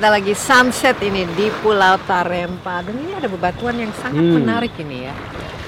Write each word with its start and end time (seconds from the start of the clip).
Kita 0.00 0.16
lagi 0.16 0.32
sunset 0.32 0.96
ini 1.04 1.28
di 1.36 1.52
Pulau 1.60 2.00
Tarempa 2.08 2.80
dan 2.80 2.96
ini 3.04 3.12
ada 3.12 3.28
bebatuan 3.28 3.76
yang 3.76 3.92
sangat 4.00 4.24
Hmm. 4.24 4.40
menarik 4.40 4.72
ini 4.80 5.04
ya. 5.04 5.12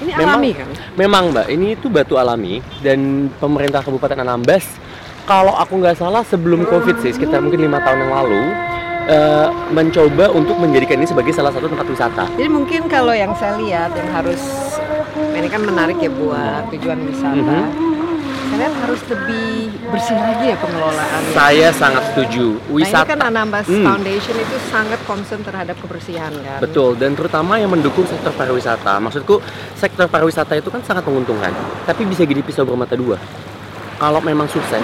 Ini 0.01 0.09
Memang- 0.09 0.25
alami 0.25 0.49
kan? 0.57 0.69
Memang 0.97 1.23
Mbak, 1.29 1.47
ini 1.53 1.67
itu 1.77 1.85
batu 1.85 2.17
alami 2.17 2.57
dan 2.81 3.29
pemerintah 3.37 3.85
Kabupaten 3.85 4.25
Anambas 4.25 4.65
kalau 5.29 5.53
aku 5.53 5.77
nggak 5.77 6.01
salah 6.01 6.25
sebelum 6.25 6.65
Covid 6.65 6.97
sih 7.05 7.13
sekitar 7.13 7.45
mungkin 7.45 7.61
lima 7.61 7.77
tahun 7.77 8.09
yang 8.09 8.13
lalu 8.25 8.41
eh, 9.05 9.47
mencoba 9.69 10.33
untuk 10.33 10.57
menjadikan 10.57 10.97
ini 10.97 11.05
sebagai 11.05 11.29
salah 11.29 11.53
satu 11.53 11.69
tempat 11.69 11.85
wisata. 11.93 12.25
Jadi 12.33 12.49
mungkin 12.49 12.89
kalau 12.89 13.13
yang 13.13 13.37
saya 13.37 13.53
lihat 13.61 13.93
yang 13.93 14.09
harus 14.09 14.41
ini 15.37 15.45
kan 15.45 15.61
menarik 15.61 16.01
ya 16.01 16.09
buat 16.09 16.73
tujuan 16.73 17.05
wisata. 17.05 17.37
Mhm. 17.37 17.93
Saya 18.49 18.57
lihat 18.65 18.75
harus 18.81 19.01
lebih 19.13 19.72
bersih 19.93 20.17
lagi 20.17 20.45
ya 20.49 20.57
pengelolaannya. 20.57 21.31
Saya 21.37 21.69
sangat 21.69 22.03
setuju. 22.11 22.57
Nah, 22.57 22.73
Wisata 22.73 23.05
ini 23.05 23.11
kan 23.13 23.19
Anambas 23.29 23.65
Hmm. 23.69 23.85
Foundation 23.85 24.35
itu 24.35 24.57
sangat 24.73 24.99
concern 25.05 25.41
terhadap 25.45 25.77
kebersihan 25.77 26.33
kan. 26.33 26.59
Betul, 26.59 26.97
dan 26.97 27.13
terutama 27.13 27.61
yang 27.61 27.69
mendukung 27.69 28.09
sektor 28.09 28.33
pariwisata. 28.33 28.97
Maksudku, 28.97 29.37
sektor 29.77 30.09
pariwisata 30.09 30.57
itu 30.57 30.73
kan 30.73 30.81
sangat 30.81 31.05
menguntungkan, 31.05 31.53
tapi 31.85 32.09
bisa 32.09 32.25
jadi 32.25 32.41
pisau 32.41 32.65
bermata 32.65 32.97
dua. 32.97 33.21
Kalau 34.01 34.19
memang 34.19 34.49
sukses 34.49 34.83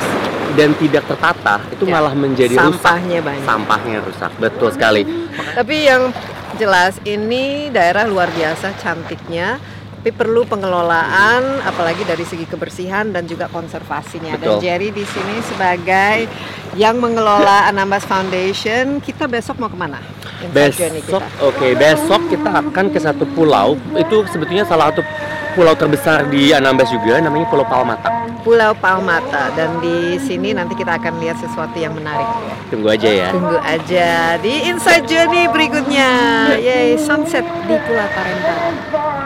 dan 0.54 0.72
tidak 0.78 1.04
tertata, 1.10 1.60
itu 1.73 1.84
Ya, 1.84 1.92
malah 1.98 2.14
menjadi 2.14 2.56
rusak. 2.56 2.78
Sampahnya 2.78 3.20
banyak. 3.26 3.44
Sampahnya 3.44 3.98
rusak, 4.06 4.32
betul 4.38 4.70
sekali. 4.70 5.02
Tapi 5.58 5.76
yang 5.90 6.14
jelas 6.56 7.02
ini 7.04 7.68
daerah 7.73 8.06
luar 8.06 8.30
biasa 8.32 8.78
cantiknya, 8.78 9.58
tapi 10.00 10.16
perlu 10.16 10.47
pengelolaan 10.47 11.59
apalagi 11.67 12.08
dari 12.08 12.23
segi 12.23 12.47
kebersihan 12.47 13.11
dan 13.11 13.28
juga 13.28 13.52
konservasinya. 13.52 14.39
Dan 14.39 14.55
Betul. 14.55 14.64
Jerry 14.64 14.95
di 14.95 15.03
sini 15.03 15.44
sebagai 15.44 16.23
yang 16.80 17.04
mengelola 17.04 17.67
Anambas 17.67 18.08
Foundation, 18.08 19.04
kita 19.04 19.27
besok 19.27 19.59
mau 19.59 19.67
ke 19.67 19.76
mana? 19.76 19.99
Besok, 20.55 21.20
oke, 21.43 21.67
besok 21.76 22.32
kita 22.32 22.48
akan 22.48 22.95
ke 22.95 22.99
satu 23.04 23.27
pulau. 23.36 23.76
Itu 23.99 24.23
sebetulnya 24.32 24.64
salah 24.64 24.95
satu 24.95 25.04
pulau 25.52 25.76
terbesar 25.76 26.32
di 26.32 26.55
Anambas 26.55 26.88
juga, 26.95 27.20
namanya 27.20 27.52
Pulau 27.52 27.67
Palmata. 27.67 28.08
Pulau 28.48 28.71
Palmata 28.80 29.52
dan 29.52 29.83
di 29.83 30.15
sini 30.15 30.55
nanti 30.55 30.80
kita 30.80 30.95
akan 30.95 31.20
lihat 31.20 31.43
sesuatu 31.43 31.76
yang 31.76 31.92
menarik. 31.92 32.23
Tunggu 32.71 32.88
aja 32.88 33.09
ya. 33.11 33.36
Tunggu 33.36 33.59
aja 33.59 34.39
di 34.39 34.64
Inside 34.64 35.11
Journey 35.11 35.52
berikutnya. 35.52 36.08
Yay, 36.55 36.95
sunset 36.95 37.43
di 37.67 37.76
Pulau 37.83 38.08
Tarempa. 38.15 39.19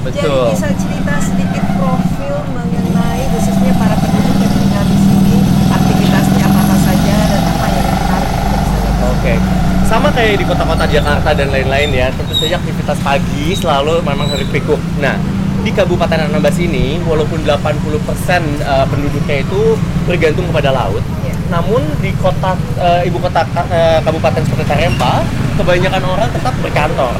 Betul. 0.00 0.48
Jadi 0.48 0.54
bisa 0.56 0.68
cerita 0.76 1.14
sedikit 1.20 1.64
profil 1.76 2.36
mengenai 2.52 3.22
khususnya 3.36 3.72
para 3.76 3.94
penduduk 4.00 4.36
yang 4.40 4.54
tinggal 4.56 4.84
di 4.88 4.98
sini, 4.98 5.36
aktivitasnya 5.68 6.46
apa 6.48 6.76
saja 6.80 7.16
dan 7.28 7.42
apa 7.44 7.66
yang 7.68 7.86
menarik. 7.86 8.30
Oke, 9.02 9.34
sama 9.86 10.08
kayak 10.14 10.40
di 10.40 10.44
kota-kota 10.48 10.84
Jakarta 10.88 11.30
dan 11.36 11.48
lain-lain 11.52 11.90
ya, 11.92 12.08
tentu 12.14 12.34
saja 12.38 12.56
aktivitas 12.58 12.98
pagi 13.02 13.52
selalu 13.52 14.00
memang 14.02 14.26
harus 14.30 14.48
pikuk. 14.50 14.80
Nah, 14.98 15.14
di 15.62 15.70
Kabupaten 15.70 16.26
Anambas 16.26 16.58
ini, 16.58 16.98
walaupun 17.06 17.46
80% 17.46 18.42
eh, 18.58 18.86
penduduknya 18.90 19.36
itu 19.46 19.78
bergantung 20.10 20.50
kepada 20.50 20.74
laut, 20.74 21.02
Iya. 21.22 21.34
namun 21.54 21.78
di 22.02 22.10
kota 22.18 22.58
eh, 22.82 23.06
ibu 23.06 23.22
kota 23.22 23.46
eh, 23.70 24.02
kabupaten 24.02 24.42
seperti 24.42 24.64
Tarempa, 24.66 25.22
kebanyakan 25.54 26.02
orang 26.02 26.28
tetap 26.34 26.54
berkantor. 26.58 27.14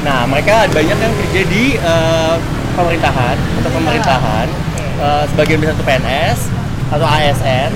Nah, 0.00 0.24
mereka 0.24 0.64
banyak 0.72 0.96
yang 0.96 1.14
kerja 1.26 1.42
di 1.44 1.64
eh, 1.76 2.36
pemerintahan 2.72 3.36
atau 3.60 3.70
pemerintahan, 3.70 4.46
eh, 4.98 5.24
sebagian 5.28 5.60
besar 5.60 5.74
itu 5.76 5.84
PNS 5.84 6.38
atau 6.90 7.06
ASN, 7.06 7.70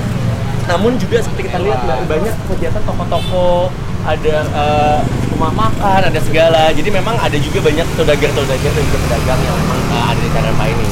namun 0.64 0.96
juga 0.96 1.20
seperti 1.20 1.52
kita 1.52 1.60
lihat 1.60 1.80
banyak 2.08 2.34
kegiatan 2.48 2.82
toko-toko 2.82 3.68
ada 4.04 4.36
eh, 4.40 4.98
rumah 5.32 5.52
makan 5.52 6.00
ada 6.08 6.20
segala. 6.20 6.72
Jadi 6.72 6.88
memang 6.88 7.16
ada 7.20 7.36
juga 7.36 7.60
banyak 7.60 7.84
saudagar-saudagar 7.92 8.70
dan 8.72 8.82
juga 8.84 8.98
pedagang 9.04 9.40
yang 9.44 9.56
memang 9.60 9.80
eh, 9.92 10.04
ada 10.08 10.20
di 10.20 10.30
Tarempa 10.32 10.64
ini. 10.68 10.88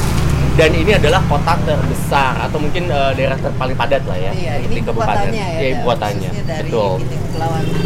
Dan 0.53 0.69
ini 0.77 0.93
adalah 0.93 1.25
kota 1.33 1.57
terbesar 1.65 2.37
atau 2.45 2.61
mungkin 2.61 2.93
eh, 2.93 3.13
daerah 3.17 3.41
ter 3.41 3.49
paling 3.57 3.73
padat 3.73 4.05
lah 4.05 4.19
ya 4.21 4.33
Iya, 4.37 4.53
ini 4.61 4.69
di 4.69 4.81
ibu 4.85 4.93
kabupaten. 4.93 5.33
ya. 5.33 5.49
ya 5.57 5.69
ibu 5.73 5.83
kotanya. 5.89 6.31
Betul. 6.61 7.01
ini, 7.01 7.17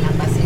Anambas 0.02 0.34
ini. 0.34 0.45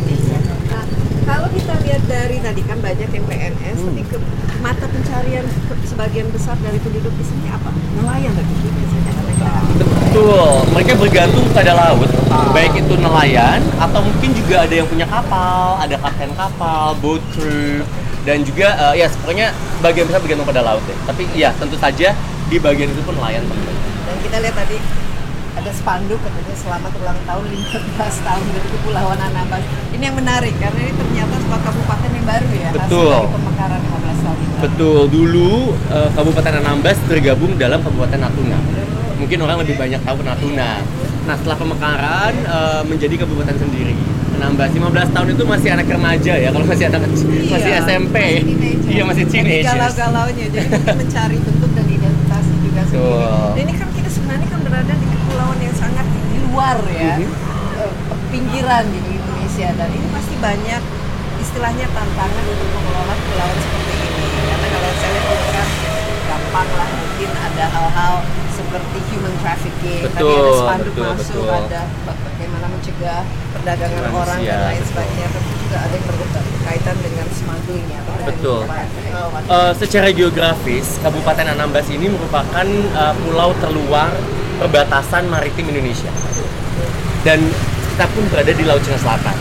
Kalau 1.30 1.46
kita 1.46 1.74
lihat 1.86 2.02
dari 2.10 2.42
tadi 2.42 2.62
kan 2.66 2.78
banyak 2.82 3.06
yang 3.06 3.24
PNS, 3.24 3.78
Hmm. 3.78 3.86
tapi 3.94 4.02
ke 4.02 4.16
mata 4.58 4.86
pencarian 4.90 5.46
ke- 5.46 5.78
sebagian 5.86 6.26
besar 6.34 6.58
dari 6.58 6.82
penduduk 6.82 7.14
di 7.14 7.22
sini 7.22 7.46
apa? 7.48 7.70
Nelayan 7.94 8.34
tadi 8.34 8.52
biasanya 8.58 9.12
kan. 9.14 9.62
Betul, 9.78 10.50
mereka 10.74 10.92
bergantung 10.98 11.46
pada 11.54 11.72
laut, 11.72 12.10
Ah. 12.28 12.50
baik 12.50 12.74
itu 12.74 12.94
nelayan 12.98 13.62
atau 13.78 14.02
mungkin 14.02 14.34
juga 14.34 14.66
ada 14.66 14.74
yang 14.74 14.88
punya 14.90 15.06
kapal, 15.06 15.78
ada 15.78 15.94
kapten 15.96 16.34
kapal, 16.34 16.98
boat 16.98 17.22
crew, 17.30 17.86
dan 18.26 18.42
juga 18.42 18.74
eh, 18.90 19.00
ya 19.00 19.06
pokoknya 19.22 19.54
bagian 19.80 20.10
besar 20.10 20.20
bergantung 20.20 20.44
pada 20.44 20.60
laut 20.60 20.82
ya. 20.84 20.96
Tapi 21.06 21.22
ya 21.32 21.54
tentu 21.56 21.78
saja 21.78 22.12
di 22.50 22.56
bagian 22.58 22.90
itu 22.90 23.00
pun 23.00 23.14
nelayan. 23.14 23.46
Dan 23.46 24.16
kita 24.20 24.36
lihat 24.42 24.56
tadi 24.58 24.76
ada 25.50 25.70
spanduk 25.74 26.18
katanya 26.22 26.56
selamat 26.56 26.92
ulang 27.02 27.18
tahun 27.26 27.44
15 27.50 28.26
tahun 28.26 28.44
dari 28.54 28.68
Kepulauan 28.70 29.18
Anambas. 29.18 29.62
Ini 29.90 30.02
yang 30.02 30.16
menarik 30.16 30.54
karena 30.56 30.80
ini 30.80 30.92
ternyata 30.94 31.34
sebuah 31.42 31.60
kabupaten 31.60 32.10
yang 32.14 32.26
baru 32.26 32.48
ya, 32.54 32.68
hasil 32.70 32.78
Betul. 32.86 33.10
dari 33.10 33.28
pemekaran 33.34 33.80
15 33.80 34.24
tahun. 34.24 34.36
Betul, 34.60 35.00
dulu 35.08 35.50
eh, 35.90 36.08
Kabupaten 36.12 36.54
Anambas 36.60 36.96
tergabung 37.08 37.52
dalam 37.56 37.80
Kabupaten 37.80 38.18
Natuna. 38.20 38.58
Mungkin 39.20 39.38
orang 39.44 39.58
lebih 39.60 39.76
banyak 39.76 40.00
tahu 40.00 40.18
Natuna. 40.22 40.70
Nah 41.26 41.34
setelah 41.36 41.58
pemekaran 41.58 42.32
eh, 42.40 42.82
menjadi 42.86 43.14
kabupaten 43.20 43.56
sendiri. 43.58 43.96
Anambas 44.40 44.72
15 44.72 45.12
tahun 45.12 45.28
itu 45.36 45.44
masih 45.44 45.68
anak 45.76 45.84
remaja 45.84 46.32
ya, 46.32 46.48
kalau 46.48 46.64
masih 46.64 46.88
anak 46.88 47.00
masih 47.04 47.28
Iya, 47.44 47.84
SMP. 47.84 48.16
masih 48.40 48.56
teenager. 48.56 48.88
Iya 48.88 49.02
masih 49.04 49.24
Lagi 49.28 49.32
teenagers. 49.36 49.68
Galau-galaunya, 49.76 50.46
jadi 50.48 50.68
mencari 50.96 51.36
bentuk 51.36 51.70
dan 51.76 51.84
identitasnya 51.84 52.56
juga 52.64 52.80
sendiri. 52.88 53.28
Dan 53.28 53.60
ini 53.60 53.72
kan 53.76 53.88
kita 53.92 54.08
sebenarnya 54.08 54.48
kan 54.48 54.60
berada 54.64 54.92
di 54.96 55.06
kepulauan 55.50 55.66
yang 55.66 55.74
sangat 55.74 56.06
di 56.06 56.38
luar 56.46 56.78
ya, 56.94 57.14
Mhm. 57.18 57.26
eh, 57.82 57.92
pinggiran 58.30 58.84
di 58.86 58.98
Indonesia 59.02 59.68
dan 59.74 59.90
ini 59.90 60.06
pasti 60.14 60.34
banyak 60.38 60.82
istilahnya 61.42 61.86
tantangan 61.90 62.44
untuk 62.46 62.68
mengelola 62.70 63.14
kepulauan 63.18 63.58
seperti 63.58 63.94
ini. 63.98 64.26
Karena 64.46 64.66
kalau 64.70 64.90
saya 64.94 65.10
lihat 65.10 65.42
kan 65.50 65.68
gampang 66.30 66.70
lah 66.78 66.88
mungkin 66.94 67.30
ada 67.34 67.64
hal-hal 67.66 68.14
seperti 68.54 68.98
human 69.10 69.34
trafficking, 69.42 70.02
tadi 70.06 70.22
ada 70.22 70.38
Betul, 70.38 70.54
spanduk 70.62 70.94
betul, 70.94 71.10
masuk, 71.10 71.42
betul. 71.42 71.50
ada 71.50 71.80
bagaimana 72.06 72.66
mencegah 72.70 73.20
perdagangan 73.50 74.00
Manusia, 74.06 74.22
orang 74.22 74.38
dan 74.46 74.60
lain 74.70 74.78
betul. 74.78 74.88
sebagainya, 74.94 75.26
tentu 75.34 75.52
juga 75.66 75.76
ada 75.82 75.94
yang 75.98 76.06
berkaitan 76.06 76.96
dengan 77.02 77.26
smuggling 77.34 77.86
ya. 77.90 78.00
Betul. 78.20 78.60
Eh, 79.50 79.72
secara 79.74 80.08
geografis, 80.14 80.86
Kabupaten 81.02 81.46
Anambas 81.50 81.86
ini 81.90 82.06
merupakan 82.06 82.66
eh, 82.70 83.14
pulau 83.26 83.50
terluar 83.58 84.12
perbatasan 84.60 85.24
maritim 85.26 85.66
Indonesia. 85.66 86.12
Dan 87.20 87.40
kita 87.90 88.04
pun 88.06 88.24
berada 88.28 88.48
di 88.48 88.64
Laut 88.64 88.80
Cina 88.80 88.96
Selatan. 88.96 89.36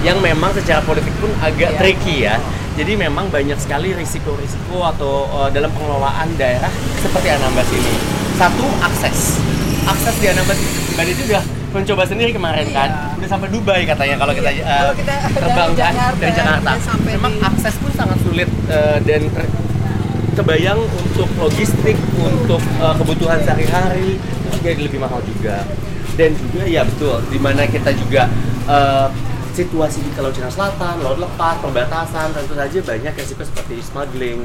Yang 0.00 0.18
memang 0.22 0.50
secara 0.52 0.80
politik 0.80 1.12
pun 1.16 1.28
agak 1.38 1.70
Iya. 1.70 1.78
tricky 1.78 2.16
ya. 2.22 2.36
Jadi 2.76 2.92
memang 2.92 3.28
banyak 3.28 3.56
sekali 3.56 3.92
risiko-risiko 3.92 4.84
atau 4.86 5.24
eh, 5.26 5.50
dalam 5.50 5.68
pengelolaan 5.70 6.28
daerah 6.36 6.68
seperti 6.98 7.28
Anambas 7.30 7.68
ini. 7.70 7.94
Satu, 8.36 8.66
akses. 8.82 9.40
Akses 9.86 10.16
di 10.18 10.26
Anambas, 10.26 10.58
Mbak 10.92 11.04
Desi 11.06 11.22
udah 11.24 11.42
mencoba 11.72 12.02
sendiri 12.04 12.30
kemarin 12.32 12.68
kan. 12.70 12.88
Iya. 12.90 13.16
Udah 13.16 13.28
sampai 13.30 13.48
Dubai 13.48 13.80
katanya 13.84 14.16
kalau 14.18 14.32
kita 14.32 14.50
Kalau 14.52 14.94
kita 14.94 15.12
dari 15.14 15.32
terbang 15.34 15.70
kan 15.72 15.92
Jakarta, 15.92 16.20
dari 16.20 16.32
Jakarta. 16.34 16.70
Memang 17.06 17.32
di- 17.32 17.42
akses 17.42 17.74
pun 17.76 17.90
sangat 17.92 18.18
sulit 18.20 18.48
eh, 18.68 18.98
dan 19.02 19.20
ter- 19.26 19.52
kebayang 20.36 20.78
untuk 20.78 21.28
logistik, 21.40 21.96
untuk 22.20 22.60
uh, 22.78 22.92
kebutuhan 23.00 23.40
sehari-hari 23.40 24.20
itu 24.20 24.56
jadi 24.60 24.80
lebih 24.84 25.00
mahal 25.00 25.24
juga. 25.24 25.64
Dan 26.16 26.36
juga 26.36 26.64
ya 26.68 26.84
betul, 26.84 27.20
di 27.32 27.40
mana 27.40 27.64
kita 27.64 27.92
juga 27.96 28.28
uh, 28.68 29.08
situasi 29.56 30.04
di 30.04 30.12
Laut 30.20 30.36
Cina 30.36 30.52
Selatan, 30.52 31.00
Laut 31.00 31.16
Lepas, 31.16 31.56
perbatasan, 31.64 32.36
tentu 32.36 32.52
saja 32.52 32.78
banyak 32.84 33.12
resiko 33.16 33.42
seperti 33.44 33.80
smuggling, 33.80 34.44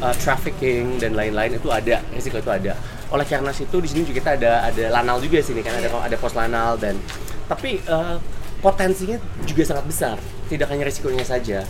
uh, 0.00 0.16
trafficking 0.16 0.96
dan 0.96 1.12
lain-lain 1.12 1.60
itu 1.60 1.68
ada 1.68 2.00
risiko 2.12 2.40
itu 2.40 2.48
ada. 2.48 2.72
Oleh 3.12 3.24
karena 3.28 3.52
itu 3.52 3.76
di 3.76 3.88
sini 3.88 4.02
juga 4.08 4.16
kita 4.24 4.30
ada 4.40 4.52
ada 4.66 4.84
lanal 4.90 5.20
juga 5.22 5.38
sini 5.38 5.62
kan 5.62 5.78
ada 5.78 5.92
ada 5.92 6.16
pos 6.18 6.34
lanal 6.34 6.74
dan 6.80 6.98
tapi 7.46 7.78
uh, 7.86 8.18
potensinya 8.64 9.20
juga 9.44 9.62
sangat 9.62 9.84
besar. 9.86 10.16
Tidak 10.46 10.66
hanya 10.68 10.88
risikonya 10.88 11.24
saja 11.26 11.62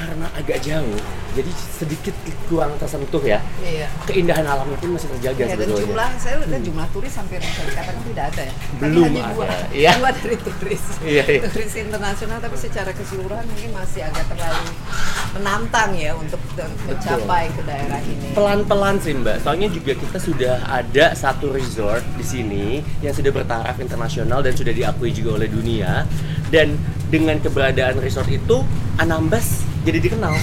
karena 0.00 0.26
agak 0.32 0.58
jauh 0.60 0.98
jadi 1.32 1.50
sedikit 1.54 2.14
kurang 2.46 2.74
tersentuh 2.76 3.20
ya 3.20 3.38
Iya. 3.58 3.86
keindahan 4.04 4.42
alamnya 4.42 4.76
pun 4.76 4.94
masih 4.94 5.08
terjaga 5.12 5.38
Ya, 5.38 5.46
dan 5.48 5.56
sebetulnya 5.58 5.84
jumlah 5.84 6.10
saya 6.16 6.34
lihat 6.40 6.62
jumlah 6.62 6.86
turis 6.90 7.14
hampir 7.14 7.38
dikatakan 7.38 7.94
tidak 8.04 8.24
ada 8.32 8.42
ya. 8.42 8.54
Tapi 8.54 8.80
Belum 8.80 9.10
ada. 9.12 9.30
Dua, 9.30 9.46
Iya. 9.70 9.90
dua 9.98 10.10
dari 10.12 10.36
turis. 10.38 10.84
Iya, 11.00 11.24
iya. 11.24 11.40
Turis 11.46 11.74
internasional 11.74 12.38
tapi 12.38 12.56
secara 12.56 12.90
keseluruhan 12.90 13.44
mungkin 13.44 13.70
masih 13.72 14.00
agak 14.02 14.24
terlalu 14.26 14.66
menantang 15.30 15.90
ya 15.94 16.12
untuk 16.14 16.40
mencapai 16.56 17.52
ke 17.52 17.62
daerah 17.62 18.00
ini. 18.00 18.32
pelan-pelan 18.32 18.96
sih 18.98 19.12
mbak 19.14 19.40
soalnya 19.40 19.68
juga 19.68 19.92
kita 19.92 20.18
sudah 20.18 20.56
ada 20.64 21.12
satu 21.12 21.50
resort 21.50 22.02
di 22.16 22.24
sini 22.24 22.66
yang 22.98 23.12
sudah 23.12 23.30
bertaraf 23.30 23.76
internasional 23.78 24.40
dan 24.40 24.54
sudah 24.54 24.72
diakui 24.72 25.12
juga 25.12 25.36
oleh 25.36 25.48
dunia 25.48 26.08
dan 26.48 26.74
dengan 27.08 27.36
keberadaan 27.38 27.98
resort 27.98 28.26
itu 28.26 28.64
Anambas 28.96 29.62
jadi 29.88 29.98
dikenal 30.00 30.34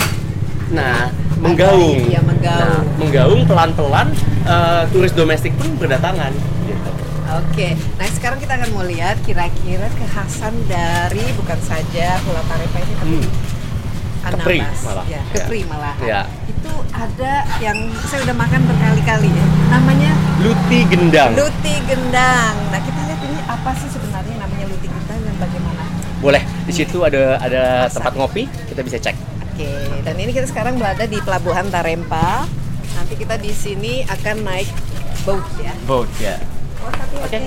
nah 0.67 1.13
menggaung 1.37 1.99
Iya, 2.01 2.21
menggaung. 2.21 2.63
Nah, 2.65 2.81
menggaung 2.97 3.41
pelan-pelan 3.45 4.07
eh, 4.43 4.81
turis 4.89 5.13
domestik 5.13 5.53
pun 5.53 5.77
berdatangan 5.77 6.33
gitu 6.63 6.89
Oke, 7.35 7.73
nah 7.95 8.05
sekarang 8.07 8.37
kita 8.37 8.53
akan 8.53 8.69
mau 8.71 8.81
lihat 8.81 9.17
kira-kira 9.21 9.89
kekhasan 9.91 10.53
dari 10.65 11.25
bukan 11.33 11.57
saja 11.59 12.21
Pulau 12.21 12.41
Tarepa 12.43 12.77
ini 12.79 12.93
tapi 12.95 13.17
Hmm. 13.17 13.29
Kepri 14.25 14.57
Anambas. 14.57 14.81
malah. 14.83 15.05
Ya, 15.05 15.13
Ya. 15.13 15.21
Kepri 15.35 15.61
malah. 15.65 15.95
Ya. 15.99 16.21
Itu 16.47 16.71
ada 16.89 17.33
yang 17.59 17.77
saya 18.03 18.25
udah 18.25 18.35
makan 18.35 18.61
berkali-kali 18.63 19.29
ya. 19.29 19.45
Namanya 19.69 20.11
Luti 20.39 20.79
Gendang 20.87 21.31
luti 21.35 21.75
gendang. 21.83 22.55
Nah 22.67 22.79
kita 22.79 22.99
lihat 23.03 23.21
ini 23.21 23.37
apa 23.43 23.69
sih 23.75 23.85
sebenarnya 23.87 24.35
namanya 24.35 24.65
luti 24.65 24.87
gendang 24.87 25.19
dan 25.19 25.35
bagaimana? 25.39 25.83
boleh 26.17 26.41
di 26.63 26.73
situ 26.73 26.97
ada 27.01 27.37
ada 27.37 27.63
tempat 27.87 28.13
ngopi 28.15 28.49
kita 28.65 28.81
bisa 28.81 28.97
cek 28.97 29.13
Oke, 29.55 29.71
dan 30.03 30.19
ini 30.19 30.35
kita 30.35 30.51
sekarang 30.51 30.75
berada 30.75 31.07
di 31.07 31.15
Pelabuhan 31.23 31.71
Tarempa. 31.71 32.43
Nanti 32.91 33.15
kita 33.15 33.39
di 33.39 33.55
sini 33.55 34.03
akan 34.03 34.43
naik 34.43 34.67
boat 35.23 35.47
ya. 35.63 35.71
boat 35.87 36.11
ya 36.19 36.35
Oh. 36.83 36.91
Oke. 37.23 37.39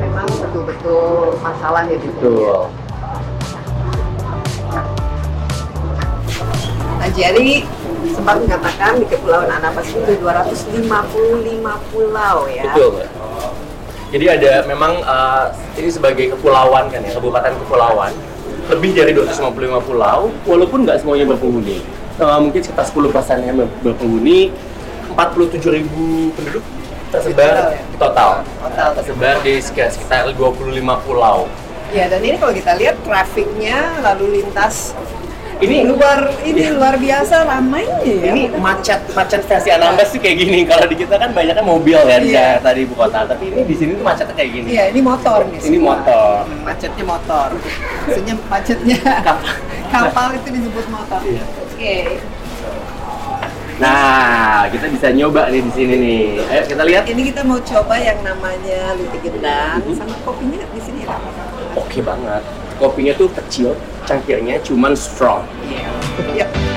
Memang 0.00 0.28
betul-betul 0.32 1.36
masalah 1.44 1.84
ya 1.84 2.00
di 2.00 2.08
sini. 2.08 2.16
betul 2.24 2.75
Jadi 7.16 7.64
sempat 8.12 8.36
mengatakan 8.44 9.00
di 9.00 9.06
Kepulauan 9.08 9.48
Anambas 9.48 9.88
itu 9.88 10.04
ada 10.04 10.44
255 10.44 11.90
pulau 11.90 12.36
ya. 12.44 12.64
Betul, 12.70 12.88
Mbak. 12.92 13.08
Jadi 14.06 14.24
ada 14.30 14.52
memang 14.70 15.02
uh, 15.02 15.50
ini 15.74 15.90
sebagai 15.90 16.30
kepulauan 16.36 16.86
kan 16.92 17.02
ya, 17.02 17.10
kabupaten 17.18 17.58
kepulauan. 17.66 18.12
Lebih 18.70 18.90
dari 18.94 19.10
255 19.16 19.82
pulau, 19.82 20.30
walaupun 20.46 20.86
nggak 20.86 21.02
semuanya 21.02 21.26
berpenghuni. 21.26 21.82
Uh, 22.16 22.38
mungkin 22.38 22.62
sekitar 22.62 22.86
10 22.86 23.10
persennya 23.10 23.52
ber- 23.52 23.72
berpenghuni, 23.82 24.54
47 25.10 25.58
ribu 25.74 26.30
penduduk 26.38 26.62
tersebar 27.10 27.34
Di 27.34 27.50
total 27.50 27.70
ya? 27.74 27.82
total. 27.98 28.30
Total. 28.62 28.88
Tersebar 29.02 29.34
di 29.42 29.54
sekitar, 29.58 29.90
sekitar 29.90 30.22
25 30.36 31.06
pulau. 31.06 31.50
Ya, 31.90 32.06
dan 32.06 32.22
ini 32.22 32.38
kalau 32.38 32.54
kita 32.54 32.78
lihat 32.78 32.98
trafiknya 33.02 34.02
lalu 34.06 34.42
lintas 34.42 34.94
Ini 35.56 35.88
luar 35.88 36.18
ini 36.42 36.68
luar 36.68 36.94
biasa 36.94 37.42
ramainya 37.42 37.96
ya. 38.04 38.28
ini 38.28 38.52
macet 38.54 39.00
macet 39.10 39.40
versi 39.42 39.68
Anambas 39.68 40.12
sih 40.12 40.20
kayak 40.20 40.36
gini. 40.38 40.58
Kalau 40.62 40.84
di 40.84 40.94
kita 40.94 41.16
kan 41.16 41.32
banyak 41.32 41.54
kan 41.54 41.64
mobil 41.64 41.96
ya 41.96 42.18
Iya. 42.18 42.60
Jakarta 42.60 42.68
di 42.70 42.80
ibu 42.82 42.94
kota, 42.94 43.24
tapi 43.24 43.44
ini 43.48 43.64
di 43.64 43.74
sini 43.74 43.92
tuh 43.94 44.04
macetnya 44.04 44.34
kayak 44.34 44.50
gini. 44.52 44.68
Iya, 44.68 44.84
ini 44.90 45.00
motor 45.00 45.38
nih. 45.46 45.60
Ini 45.62 45.78
motor. 45.78 46.36
Hmm, 46.44 46.60
Macetnya 46.62 47.04
motor. 47.04 47.48
Maksudnya 48.04 48.34
macetnya 48.46 48.98
Kapal. 49.00 49.54
kapal 49.88 50.28
itu 50.34 50.48
disebut 50.52 50.86
motor. 50.86 51.20
Iya. 51.22 51.42
Oke. 51.64 51.96
Nah, 53.76 54.64
kita 54.72 54.88
bisa 54.88 55.08
nyoba 55.10 55.48
nih 55.48 55.60
di 55.60 55.72
sini 55.72 55.94
nih. 55.94 56.24
Ayo 56.48 56.62
kita 56.64 56.82
lihat. 56.82 57.02
Ini 57.06 57.22
kita 57.28 57.44
mau 57.44 57.60
coba 57.60 57.94
yang 57.94 58.20
namanya 58.20 58.96
luti 58.96 59.18
gendang 59.20 59.80
Mhm. 59.82 59.92
sama 59.94 60.16
kopinya 60.20 60.64
di 60.66 60.80
sini 60.80 61.04
ya. 61.04 61.16
Oke 61.74 62.00
banget. 62.00 62.40
Kopinya 62.76 63.16
tuh 63.16 63.32
kecil, 63.32 63.72
cangkirnya 64.04 64.60
cuman 64.60 64.92
strong. 64.92 65.48
Iya. 66.36 66.44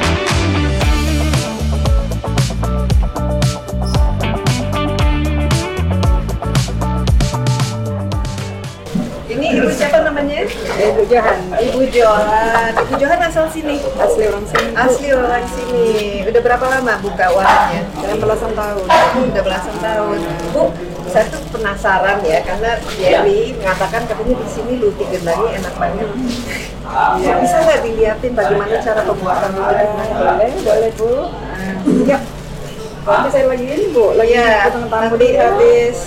ibu 9.59 9.69
siapa 9.75 9.97
namanya? 10.07 10.47
Ibu 10.79 11.01
Johan, 11.11 11.39
Ibu 11.59 11.81
Johan. 11.91 12.71
Ibu 12.79 12.93
Johan 12.95 13.19
asal 13.27 13.45
sini. 13.51 13.77
asli 13.99 14.23
orang 14.31 14.45
sini. 14.47 14.69
Asli 14.73 15.07
orang 15.11 15.45
sini. 15.51 15.89
Udah 16.23 16.41
berapa 16.41 16.65
lama 16.71 16.93
buka 17.03 17.25
warungnya? 17.35 17.81
Dalam 17.99 18.17
belasan 18.23 18.51
tahun. 18.55 18.85
Udah 19.29 19.43
belasan 19.43 19.75
tahun. 19.83 20.19
Bu, 20.55 20.63
saya 21.09 21.25
tuh 21.33 21.41
penasaran 21.49 22.17
ya 22.21 22.39
karena 22.45 22.71
Jerry 22.95 23.57
mengatakan 23.57 24.01
katanya 24.05 24.35
di 24.37 24.47
sini 24.47 24.73
luti 24.77 25.03
gendangnya 25.09 25.49
enak 25.59 25.73
banget. 25.75 26.07
Ya, 27.21 27.33
bisa 27.41 27.55
nggak 27.65 27.79
dilihatin 27.85 28.33
bagaimana 28.33 28.75
cara 28.81 29.01
pembuatan 29.05 29.49
luti 29.57 29.73
gendang? 29.73 30.09
Boleh, 30.13 30.49
boleh 30.61 30.91
bu. 30.97 31.11
Ya, 32.05 32.19
Tapi 32.99 33.27
saya 33.33 33.45
lagi 33.49 33.65
ini 33.65 33.85
bu, 33.89 34.13
lagi 34.13 34.37
ya 34.37 34.69
nanti 34.69 35.27
habis. 35.33 35.97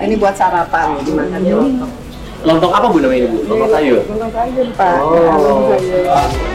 Ini 0.00 0.14
buat 0.20 0.36
sarapan 0.36 1.00
dimakannya 1.02 1.52
lontong. 1.56 1.99
Lontong 2.40 2.72
apa 2.72 2.86
bu 2.88 2.98
namanya 3.04 3.28
bu? 3.28 3.38
Lontong 3.44 3.70
sayur. 3.70 4.00
Lontong 4.08 4.32
sayur 4.32 4.66
pak. 4.72 4.94
Oh. 5.04 5.12
Lontong 5.12 5.62
sayur. 5.76 6.49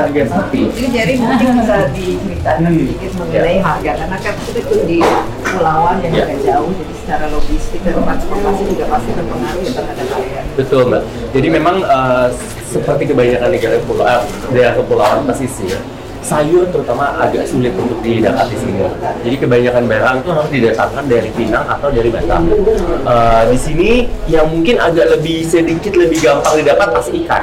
Harga 0.00 0.22
sapi. 0.26 0.60
Ini 0.70 0.88
jadi 0.88 1.12
mungkin 1.16 1.48
bisa 1.58 1.76
diceritakan 1.90 2.60
Hmm. 2.60 2.76
sedikit 2.80 3.10
mengenai 3.16 3.58
harga 3.58 3.90
karena 3.96 4.16
kan 4.16 4.34
kita 4.40 4.60
tuh 4.64 4.80
di 4.84 4.98
pulauan 5.42 5.96
yang 6.00 6.12
Ya. 6.12 6.24
agak 6.24 6.38
jauh 6.42 6.70
jadi 6.70 6.92
secara 6.96 7.24
logistik 7.28 7.80
dan 7.82 7.94
transportasi 7.98 8.62
juga 8.66 8.84
pasti 8.88 9.10
berpengaruh 9.12 9.60
ya 9.60 9.72
terhadap 9.72 10.06
harga. 10.08 10.40
Betul 10.54 10.80
mbak. 10.86 11.02
Jadi 11.30 11.48
memang 11.48 11.76
eh, 11.80 12.26
seperti 12.64 13.02
kebanyakan 13.06 13.48
negara 13.50 13.76
pulau, 13.82 14.06
eh, 14.06 14.22
daerah 14.50 14.74
kepulauan 14.74 15.20
pesisir 15.26 15.78
sayur 16.20 16.68
terutama 16.68 17.16
agak 17.16 17.48
sulit 17.48 17.72
untuk 17.76 17.98
didapat 18.04 18.46
di 18.52 18.56
sini. 18.60 18.84
Jadi 19.24 19.36
kebanyakan 19.40 19.84
barang 19.88 20.16
itu 20.20 20.30
harus 20.30 20.50
didatangkan 20.52 21.04
dari 21.08 21.30
Pinang 21.32 21.66
atau 21.66 21.88
dari 21.88 22.10
Batam. 22.12 22.42
Eh, 23.04 23.42
di 23.48 23.58
sini 23.58 23.90
yang 24.28 24.46
mungkin 24.52 24.76
agak 24.76 25.16
lebih 25.16 25.44
sedikit 25.48 25.96
lebih 25.96 26.20
gampang 26.20 26.60
didapat 26.60 26.88
pasti 26.92 27.24
ikan. 27.24 27.42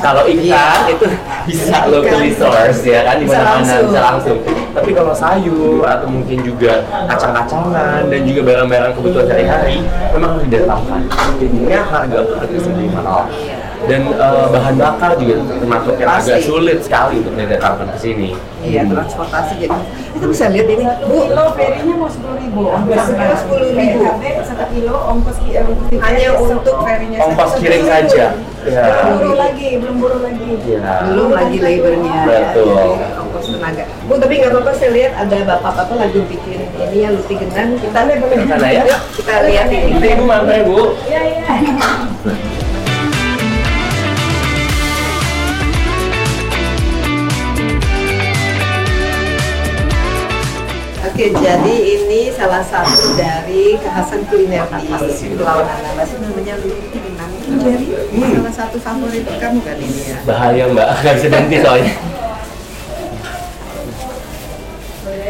Kalau 0.00 0.22
ikan 0.26 0.80
itu 0.90 1.06
bisa 1.50 1.76
locally 1.90 2.30
source 2.34 2.82
ya 2.86 3.02
kan 3.06 3.16
di 3.18 3.26
mana-mana 3.26 3.62
langsung. 3.62 3.86
bisa 3.90 4.00
langsung. 4.00 4.38
Tapi 4.76 4.90
kalau 4.92 5.14
sayur 5.16 5.82
atau 5.88 6.08
mungkin 6.10 6.38
juga 6.44 6.84
kacang-kacangan 7.08 8.12
dan 8.12 8.20
juga 8.28 8.40
barang-barang 8.44 8.92
kebutuhan 8.94 9.26
sehari-hari 9.26 9.76
memang 10.14 10.36
harus 10.36 10.44
didatangkan. 10.46 11.00
Jadinya 11.40 11.80
harga 11.90 12.18
agak 12.44 12.60
sedikit 12.60 12.92
mahal. 13.02 13.24
Dan 13.86 14.02
eh, 14.08 14.46
bahan 14.50 14.74
bakar 14.74 15.14
juga 15.14 15.34
termasuk 15.48 15.94
yang 15.96 16.10
agak 16.12 16.38
sulit 16.42 16.78
sekali 16.82 17.22
untuk 17.22 17.34
didatangkan 17.34 17.86
ke 17.94 17.98
sini. 17.98 18.30
Iya, 18.60 18.82
transportasi 18.84 19.62
jadi. 19.62 19.78
Kita 20.10 20.26
bisa 20.26 20.44
lihat 20.48 20.66
ini, 20.66 20.84
Bu. 21.06 21.16
Kilo 21.24 21.44
ferinya 21.54 21.94
mau 21.94 22.08
sepuluh 22.08 22.36
ribu. 22.36 22.62
Ongkos 22.66 23.06
kilo 23.06 23.34
10.000. 23.36 23.76
PHB 23.76 24.22
satu 24.42 24.64
kilo 24.68 24.94
ongkos 25.06 25.36
ki- 25.38 25.54
eh, 25.54 25.64
Hanya 26.00 26.28
untuk 26.34 26.76
ferinya 26.82 27.18
Ongkos 27.22 27.50
saja. 27.52 27.60
kirim 27.60 27.82
saja. 27.84 28.26
Ya. 28.66 28.82
Belum 28.82 29.14
buru 29.14 29.34
lagi, 29.36 29.68
belum 29.78 29.96
buru 30.02 30.18
lagi. 30.18 30.48
Ya. 30.66 31.06
belum 31.06 31.28
lagi 31.30 31.56
labornya 31.62 32.18
Betul. 32.26 32.74
ya, 32.98 33.08
ongkos 33.16 33.46
tenaga 33.46 33.84
bu 34.02 34.14
tapi 34.18 34.34
nggak 34.36 34.50
apa-apa 34.50 34.70
saya 34.74 34.90
lihat 34.90 35.12
ada 35.14 35.38
bapak-bapak 35.46 35.96
lagi 35.96 36.18
bikin 36.26 36.58
ini 36.66 36.98
ya 36.98 37.08
luti 37.14 37.34
genang 37.38 37.78
kita 37.78 37.98
lihat 38.02 38.18
boleh 38.18 38.38
ya. 38.66 38.82
Yuk, 38.82 39.00
kita 39.14 39.34
lihat 39.46 39.66
ini 39.70 39.86
ibu 39.94 40.24
mampir 40.26 40.66
bu. 40.66 40.98
Iya, 41.06 41.20
iya. 41.22 41.54
Oke, 51.16 51.32
jadi 51.32 51.76
ini 51.96 52.28
salah 52.28 52.60
satu 52.60 53.16
dari 53.16 53.72
kekhasan 53.80 54.28
kuliner 54.28 54.68
di 54.68 54.84
Pulau 55.32 55.64
Anambas 55.64 56.12
namanya 56.20 56.60
luti 56.60 56.92
genang. 56.92 57.32
Jadi 57.56 57.88
salah 58.36 58.52
satu 58.52 58.76
favorit 58.76 59.24
kamu 59.24 59.64
kan 59.64 59.80
ini 59.80 60.12
ya. 60.12 60.20
Bahaya 60.28 60.68
mbak, 60.68 60.84
nggak 61.00 61.14
bisa 61.16 61.26
berhenti 61.32 61.56
soalnya. 61.64 62.15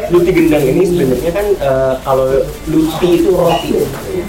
Luti 0.07 0.31
gendang 0.31 0.63
ini 0.63 0.83
sebenarnya 0.83 1.31
kan 1.31 1.45
eh, 1.53 1.93
kalau 1.99 2.31
luti 2.65 3.07
itu 3.13 3.29
roti, 3.29 3.75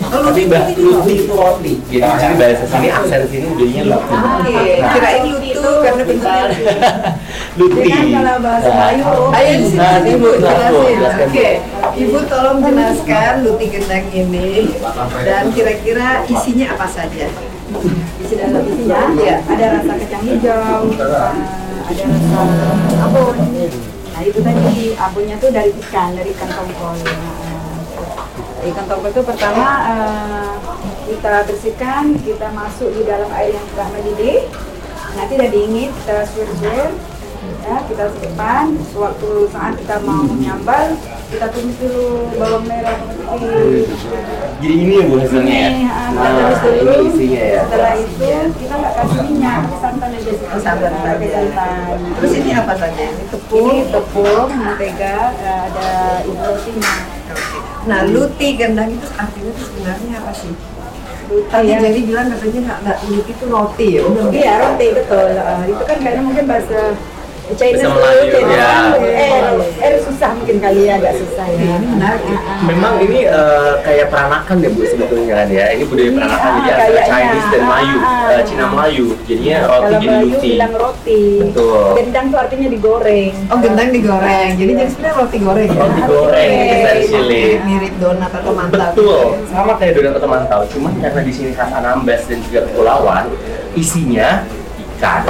tapi 0.03 0.43
bah 0.47 0.67
luti 0.75 1.13
itu 1.17 1.33
roti. 1.33 1.73
Jadi 1.87 2.03
di 2.03 2.19
sini 2.19 2.35
bahasa 2.35 2.65
sini 2.67 2.89
aksen 2.91 3.23
sini 3.27 3.47
jadinya 3.55 3.83
luti. 3.89 4.15
Oke, 4.19 4.59
kirain 4.83 5.25
lutu 5.31 5.71
karena 5.81 6.03
bentuknya 6.03 6.43
Luti. 7.59 7.79
Dengan 7.81 8.07
kalau 8.11 8.37
bahasa 8.41 8.67
Nah, 8.67 8.75
Melayu, 8.75 9.03
roti. 9.07 9.35
Ayo 9.35 9.53
di 9.55 9.65
sini 9.65 9.79
Nah, 9.79 9.95
Ibu 9.97 10.09
Ibu, 10.11 10.29
jelasin. 10.37 10.95
jelaskan. 10.99 11.27
Oke, 11.31 11.49
Ibu 11.97 12.19
tolong 12.27 12.59
jelaskan 12.61 13.33
luti 13.41 13.67
gendang 13.71 14.07
ini 14.11 14.49
dan 15.23 15.45
kira-kira 15.53 16.09
isinya 16.27 16.67
apa 16.75 16.87
saja? 16.87 17.27
Isi 18.19 18.35
dalam 18.35 18.63
isinya 18.65 18.99
Iya. 19.15 19.37
ada 19.45 19.67
rasa 19.75 19.93
kacang 19.95 20.23
hijau, 20.25 20.81
ada 20.91 21.07
rasa 22.03 22.41
abon. 22.99 23.37
Nah 24.19 24.27
itu 24.27 24.43
tadi 24.43 24.99
abonnya 24.99 25.39
tuh 25.39 25.55
dari 25.55 25.71
ikan, 25.79 26.11
dari 26.19 26.35
ikan 26.35 26.51
tongkol. 26.51 26.99
Nah, 27.07 28.67
ikan 28.67 28.85
tongkol 28.91 29.15
itu 29.15 29.23
pertama 29.23 29.67
eh, 29.95 30.51
kita 31.07 31.47
bersihkan, 31.47 32.19
kita 32.27 32.51
masuk 32.51 32.91
di 32.99 33.07
dalam 33.07 33.31
air 33.31 33.55
yang 33.55 33.63
telah 33.79 33.87
mendidih. 33.95 34.51
Nanti 35.15 35.39
udah 35.39 35.51
dingin, 35.55 35.95
kita 36.03 36.27
suir-suir. 36.35 36.91
Ya, 37.65 37.77
kita 37.85 38.05
simpan. 38.17 38.67
Sewaktu 38.93 39.29
saat 39.53 39.75
kita 39.77 39.97
mau 40.05 40.25
menyambal, 40.25 40.97
kita 41.29 41.47
tumis 41.53 41.77
dulu 41.77 42.33
bawang 42.37 42.65
merah 42.65 42.97
putih. 42.97 43.85
Jadi 44.59 44.75
ini 44.75 44.93
ya 44.99 45.05
bu 45.05 45.15
hasilnya 45.21 45.57
ya. 45.57 45.71
Ah, 45.89 46.09
Nah, 46.09 46.29
tumis 46.33 46.61
dulu. 46.65 46.93
ini 46.93 47.07
isinya 47.13 47.43
ya. 47.45 47.61
Setelah 47.69 47.93
itu 48.01 48.29
kita 48.59 48.75
nggak 48.81 48.93
kasih 48.97 49.21
minyak, 49.29 49.63
santan 49.81 50.11
aja 50.17 50.33
sih. 50.33 50.47
Oh, 50.49 50.61
santan 50.61 50.93
pakai 50.97 51.29
santan. 51.31 51.97
Terus 52.17 52.33
ini 52.41 52.51
apa 52.57 52.73
saja? 52.77 53.03
Ini 53.05 53.25
tepung. 53.29 53.69
Ini 53.69 53.83
tepung, 53.93 54.49
mentega, 54.53 55.17
eh, 55.37 55.61
ada 55.69 55.91
ibu 56.25 56.41
rotinya. 56.41 56.95
Oke. 57.29 57.59
Nah, 57.89 58.01
luti 58.09 58.49
gendang 58.57 58.91
itu 58.93 59.07
artinya 59.17 59.51
itu 59.53 59.63
sebenarnya 59.69 60.15
apa 60.21 60.33
sih? 60.33 60.53
Tadi 61.29 61.69
ya. 61.69 61.77
jadi 61.85 62.01
bilang 62.09 62.33
katanya 62.33 62.61
nggak 62.65 62.79
nggak 62.89 62.99
itu 63.29 63.45
roti 63.53 63.87
ya. 64.01 64.03
Iya 64.33 64.53
roti 64.65 64.87
betul. 64.97 65.29
Eh, 65.37 65.63
itu 65.69 65.83
kan 65.85 65.97
kayaknya 66.01 66.23
mungkin 66.25 66.45
bahasa 66.49 66.81
Chinese 67.57 67.87
Melayu, 67.87 68.23
ya. 68.45 68.69
kan, 68.93 69.01
eh, 69.01 69.41
eh 69.81 69.93
susah 70.03 70.31
mungkin 70.37 70.57
kali 70.59 70.85
ya, 70.85 70.99
agak 70.99 71.15
susah 71.17 71.47
ya. 71.49 71.57
Ini 71.57 71.87
menarik 71.89 72.25
ya. 72.25 72.37
Ah, 72.37 72.43
ah. 72.45 72.59
Memang 72.67 72.95
ini 73.01 73.21
eh, 73.25 73.73
kayak 73.81 74.07
peranakan 74.11 74.57
deh 74.59 74.71
bu 74.71 74.83
sebetulnya 74.85 75.35
kan 75.35 75.49
ya. 75.49 75.65
Ini 75.73 75.85
budaya 75.87 76.11
peranakan 76.13 76.51
jadi 76.51 76.69
antara 76.69 76.85
kayaknya. 76.85 77.09
Chinese 77.09 77.49
dan 77.49 77.63
Melayu, 77.65 77.95
Ah, 77.99 78.05
ah. 78.05 78.29
Eh, 78.29 78.43
Cina 78.45 78.65
Melayu. 78.69 79.07
Jadinya 79.25 79.57
roti 79.59 79.71
Kalau 79.71 79.89
jadi 79.89 80.07
Melayu 80.07 80.27
luti. 80.29 80.49
bilang 80.51 80.73
roti. 80.77 81.23
Betul. 81.41 81.85
Gendang 81.97 82.27
tuh 82.29 82.39
artinya 82.39 82.69
digoreng. 82.69 83.33
Oh, 83.49 83.59
gendang 83.59 83.89
digoreng. 83.89 84.51
Jadi 84.55 84.73
jadi 84.77 84.91
sebenarnya 84.91 85.17
roti 85.17 85.39
goreng. 85.41 85.69
ya? 85.69 85.79
Roti 85.79 86.03
goreng, 86.05 86.53
essentially. 86.69 87.43
Mirip 87.65 87.95
donat 87.97 88.33
atau 88.35 88.53
mantap. 88.53 88.93
Betul, 88.93 89.25
sama 89.49 89.73
kayak 89.79 89.93
donat 89.97 90.13
atau 90.19 90.29
mantau. 90.29 90.61
Cuman 90.69 90.93
karena 90.99 91.21
di 91.23 91.33
sini 91.33 91.51
khas 91.53 91.71
Anambas 91.71 92.27
dan 92.27 92.39
juga 92.45 92.61
kepulauan, 92.67 93.25
isinya 93.73 94.43
ikan 94.99 95.23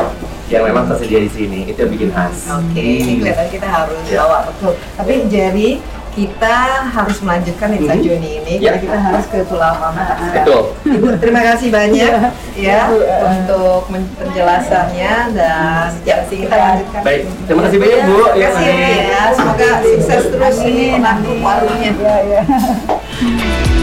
yang 0.50 0.64
memang 0.64 0.84
tersedia 0.86 1.20
di 1.20 1.30
sini. 1.30 1.58
Itu 1.64 1.78
yang 1.78 1.92
bikin 1.92 2.08
khas. 2.10 2.48
Oke, 2.50 2.80
ini 2.80 3.12
kelihatan 3.18 3.48
kita 3.48 3.66
harus 3.66 4.00
Ya. 4.06 4.22
bawa 4.22 4.38
betul. 4.44 4.72
Tapi 4.96 5.12
Jerry, 5.28 5.70
kita 6.10 6.56
harus 6.88 7.18
melanjutkan 7.20 7.68
Itza 7.70 7.94
Mhm. 7.94 8.02
Journey 8.02 8.30
ini. 8.38 8.52
Ya. 8.58 8.74
Kita, 8.74 8.78
kita 8.82 8.98
harus 8.98 9.24
ke 9.28 9.38
Pulau 9.44 9.70
Mamat. 9.72 10.16
Betul. 10.34 10.62
Ibu, 10.82 11.08
terima 11.16 11.40
kasih 11.44 11.68
banyak 11.70 12.12
ya 12.58 12.90
Ibu, 12.90 12.96
eh, 12.98 13.22
untuk 13.28 13.80
penjelasannya 14.18 15.14
dan 15.30 15.88
ya, 16.02 16.16
kita 16.26 16.56
lanjutkan. 16.56 17.00
Baik, 17.06 17.22
terima 17.46 17.62
kasih 17.64 17.78
banyak 17.78 17.98
Bu. 18.02 18.16
Terima 18.34 18.46
kasih 18.50 18.66
Ya, 18.66 18.98
ya. 18.98 19.22
Semoga 19.30 19.70
sukses 19.78 20.22
terus 20.26 20.58
ini 20.64 20.84
menantu 20.96 21.30
warungnya. 21.38 21.92
Ya, 21.94 22.16
ya. 22.26 22.40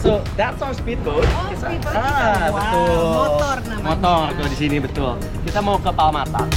So 0.00 0.24
that's 0.32 0.62
our 0.64 0.72
speedboat. 0.72 1.28
Oh, 1.28 1.52
speedboat 1.52 1.92
ah, 1.92 2.08
kita. 2.08 2.48
Wow, 2.48 2.56
betul. 2.56 3.04
motor 3.12 3.56
namanya. 3.68 3.84
Motor 3.84 4.22
kalau 4.32 4.48
di 4.48 4.56
sini 4.56 4.76
betul. 4.80 5.12
Kita 5.44 5.60
mau 5.60 5.76
ke 5.76 5.92
Palmata. 5.92 6.48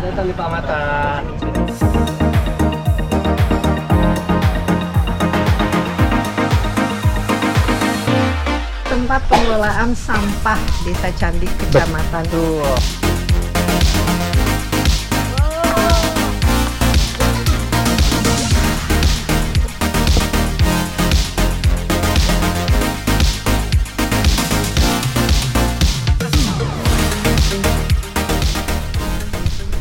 Datang 0.00 0.26
di 0.26 0.34
Palmata. 0.34 2.19
Tempat 9.10 9.26
pengelolaan 9.26 9.90
sampah 9.90 10.60
Desa 10.86 11.10
Candik, 11.18 11.50
Kecamatan 11.58 12.22
Betul. 12.30 12.62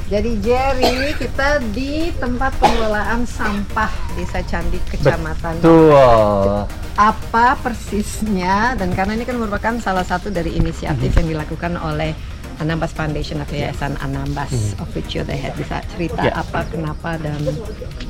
Jadi 0.10 0.42
Jerry, 0.42 1.14
kita 1.22 1.62
di 1.70 2.10
tempat 2.18 2.58
pengelolaan 2.58 3.30
sampah 3.30 3.94
Desa 4.18 4.42
Candik, 4.42 4.82
Kecamatan. 4.90 5.62
Betul. 5.62 6.79
Apa 7.00 7.56
persisnya? 7.56 8.76
Dan 8.76 8.92
karena 8.92 9.16
ini 9.16 9.24
kan 9.24 9.40
merupakan 9.40 9.72
salah 9.80 10.04
satu 10.04 10.28
dari 10.28 10.52
inisiatif 10.52 11.16
yang 11.16 11.32
dilakukan 11.32 11.80
oleh 11.80 12.12
Anambas 12.60 12.92
Foundation 12.92 13.40
atau 13.40 13.56
Yayasan 13.56 13.96
Anambas 14.04 14.52
of 14.84 14.92
which 14.92 15.16
you're 15.16 15.24
the 15.24 15.32
head. 15.32 15.56
Bisa 15.56 15.80
cerita 15.96 16.28
Ya. 16.28 16.36
apa, 16.36 16.68
kenapa, 16.68 17.16
dan 17.16 17.40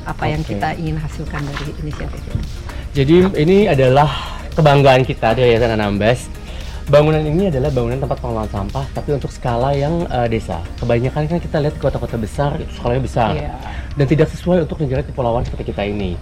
apa 0.02 0.24
yang 0.26 0.42
Oke. 0.42 0.58
kita 0.58 0.74
ingin 0.74 0.98
hasilkan 0.98 1.38
dari 1.54 1.70
inisiatif 1.78 2.18
ini? 2.34 2.42
Jadi 2.90 3.16
ini 3.38 3.58
adalah 3.70 4.10
kebanggaan 4.58 5.06
kita 5.06 5.38
di 5.38 5.46
Yayasan 5.46 5.78
Anambas. 5.78 6.26
bangunan 6.90 7.22
ini 7.22 7.46
adalah 7.46 7.70
bangunan 7.70 8.02
tempat 8.02 8.18
pengelolaan 8.18 8.50
sampah, 8.50 8.82
tapi 8.90 9.14
untuk 9.14 9.30
skala 9.30 9.70
yang 9.70 10.10
uh, 10.10 10.26
desa. 10.26 10.58
Kebanyakan 10.74 11.30
kan 11.30 11.38
kita 11.38 11.62
lihat 11.62 11.78
kota-kota 11.78 12.18
besar, 12.18 12.58
skalanya 12.74 13.02
besar, 13.06 13.30
Iya. 13.38 13.54
dan 13.94 14.06
tidak 14.10 14.26
sesuai 14.34 14.66
untuk 14.66 14.82
negara 14.82 15.06
kepulauan 15.06 15.46
seperti 15.46 15.70
kita 15.70 15.86
ini. 15.86 16.18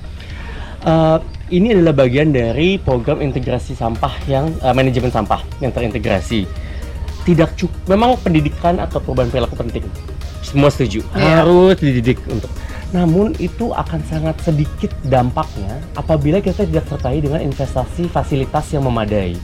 Uh, 0.89 1.21
ini 1.53 1.77
adalah 1.77 1.93
bagian 1.93 2.33
dari 2.33 2.81
program 2.81 3.21
integrasi 3.21 3.77
sampah 3.77 4.09
yang 4.25 4.49
uh, 4.65 4.73
manajemen 4.73 5.13
sampah 5.13 5.45
yang 5.61 5.69
terintegrasi. 5.69 6.49
Tidak 7.29 7.61
cukup, 7.61 7.77
memang 7.93 8.17
pendidikan 8.17 8.81
atau 8.81 8.97
perubahan 8.97 9.29
perilaku 9.29 9.53
penting. 9.53 9.85
Semua 10.41 10.73
setuju, 10.73 11.05
Iya. 11.13 11.45
harus 11.45 11.77
dididik 11.77 12.25
untuk. 12.25 12.49
Namun 12.89 13.37
itu 13.37 13.69
akan 13.69 14.01
sangat 14.09 14.41
sedikit 14.41 14.89
dampaknya 15.05 15.77
apabila 15.93 16.41
kita 16.41 16.65
tidak 16.65 16.89
sertai 16.89 17.21
dengan 17.21 17.45
investasi 17.45 18.09
fasilitas 18.09 18.73
yang 18.73 18.89
memadai. 18.89 19.37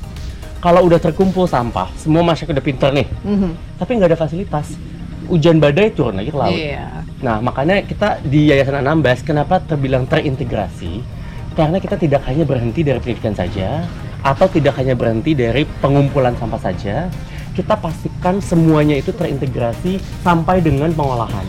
Kalau 0.65 0.81
udah 0.89 0.97
terkumpul 0.97 1.45
sampah, 1.45 1.93
semua 1.93 2.25
masyarakat 2.25 2.57
udah 2.57 2.65
pinter 2.65 2.89
nih, 2.89 3.05
Mhm. 3.21 3.77
tapi 3.77 4.01
nggak 4.01 4.17
ada 4.17 4.19
fasilitas. 4.19 4.81
Hujan 5.29 5.61
badai 5.61 5.93
turun 5.93 6.17
lagi 6.17 6.33
ke 6.33 6.39
laut. 6.41 6.57
Iya. 6.57 7.05
Nah, 7.21 7.41
makanya 7.41 7.85
kita 7.85 8.25
di 8.25 8.49
Yayasan 8.49 8.81
Anambas 8.81 9.21
kenapa 9.21 9.61
terbilang 9.61 10.09
terintegrasi? 10.09 11.24
Karena 11.55 11.79
kita 11.79 11.95
tidak 11.95 12.27
hanya 12.27 12.43
berhenti 12.43 12.83
dari 12.83 12.99
pendidikan 12.99 13.35
saja, 13.35 13.87
atau 14.27 14.51
tidak 14.51 14.75
hanya 14.81 14.99
berhenti 14.99 15.39
dari 15.39 15.63
pengumpulan 15.79 16.35
sampah 16.35 16.59
saja, 16.59 17.07
kita 17.55 17.79
pastikan 17.79 18.43
semuanya 18.43 18.99
itu 18.99 19.15
terintegrasi 19.15 20.03
sampai 20.27 20.59
dengan 20.59 20.91
pengolahan. 20.91 21.47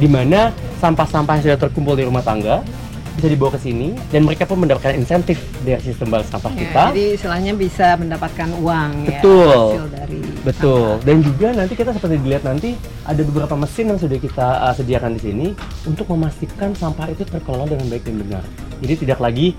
Di 0.00 0.08
mana 0.08 0.48
sampah-sampah 0.80 1.36
yang 1.36 1.44
sudah 1.52 1.60
terkumpul 1.68 1.98
di 1.98 2.08
rumah 2.08 2.24
tangga 2.24 2.64
bisa 3.12 3.28
dibawa 3.28 3.50
ke 3.52 3.60
sini 3.60 3.92
dan 4.08 4.24
mereka 4.24 4.44
pun 4.44 4.56
mendapatkan 4.56 4.96
insentif 4.96 5.36
dari 5.62 5.78
sistem 5.78 6.08
balas 6.08 6.26
sampah 6.28 6.48
Ya, 6.52 6.58
kita. 6.64 6.82
jadi 6.90 7.04
istilahnya 7.14 7.52
bisa 7.52 7.86
mendapatkan 7.96 8.48
uang 8.56 8.90
Betul. 9.04 9.44
ya 9.44 9.52
hasil 9.52 9.86
dari 9.92 10.20
Betul. 10.42 10.86
Dan 11.06 11.16
juga 11.22 11.48
nanti 11.54 11.74
kita 11.76 11.90
seperti 11.92 12.18
dilihat 12.18 12.42
nanti 12.42 12.74
ada 13.04 13.22
beberapa 13.22 13.54
mesin 13.54 13.94
yang 13.94 14.00
sudah 14.00 14.18
kita 14.18 14.48
uh, 14.58 14.74
sediakan 14.74 15.14
di 15.14 15.20
sini 15.22 15.46
untuk 15.84 16.10
memastikan 16.10 16.74
sampah 16.74 17.06
itu 17.08 17.22
terkelola 17.22 17.70
dengan 17.70 17.86
baik 17.86 18.02
dan 18.02 18.16
benar. 18.18 18.44
Jadi 18.82 18.94
tidak 19.06 19.22
lagi 19.22 19.54